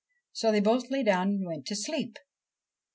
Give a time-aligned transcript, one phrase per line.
[0.33, 2.17] So they both lay down and went to sleep.